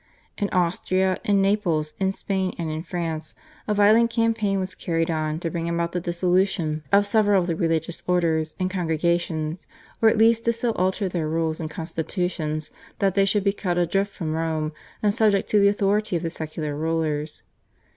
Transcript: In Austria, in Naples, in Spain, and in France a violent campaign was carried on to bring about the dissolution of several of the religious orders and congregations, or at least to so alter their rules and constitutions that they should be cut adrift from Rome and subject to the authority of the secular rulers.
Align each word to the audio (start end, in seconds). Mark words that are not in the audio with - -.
In 0.35 0.49
Austria, 0.49 1.19
in 1.23 1.43
Naples, 1.43 1.93
in 1.99 2.11
Spain, 2.11 2.55
and 2.57 2.71
in 2.71 2.81
France 2.81 3.35
a 3.67 3.75
violent 3.75 4.09
campaign 4.09 4.59
was 4.59 4.73
carried 4.73 5.11
on 5.11 5.39
to 5.41 5.51
bring 5.51 5.69
about 5.69 5.91
the 5.91 5.99
dissolution 5.99 6.81
of 6.91 7.05
several 7.05 7.41
of 7.41 7.45
the 7.45 7.55
religious 7.55 8.01
orders 8.07 8.55
and 8.59 8.67
congregations, 8.67 9.67
or 10.01 10.09
at 10.09 10.17
least 10.17 10.43
to 10.45 10.53
so 10.53 10.71
alter 10.71 11.07
their 11.07 11.29
rules 11.29 11.59
and 11.59 11.69
constitutions 11.69 12.71
that 12.97 13.13
they 13.13 13.25
should 13.25 13.43
be 13.43 13.53
cut 13.53 13.77
adrift 13.77 14.11
from 14.11 14.33
Rome 14.33 14.71
and 15.03 15.13
subject 15.13 15.47
to 15.51 15.59
the 15.59 15.67
authority 15.69 16.15
of 16.15 16.23
the 16.23 16.31
secular 16.31 16.75
rulers. 16.75 17.43